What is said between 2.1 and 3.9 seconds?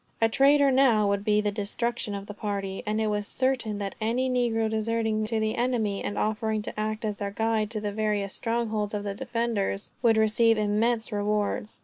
of the party; and it was certain